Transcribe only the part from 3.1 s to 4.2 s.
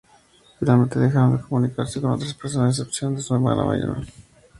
de su hermana menor, Rose.